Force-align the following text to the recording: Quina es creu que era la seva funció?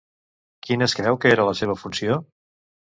Quina 0.67 0.87
es 0.87 0.95
creu 1.01 1.21
que 1.27 1.31
era 1.37 1.47
la 1.51 1.55
seva 1.63 1.81
funció? 1.85 2.21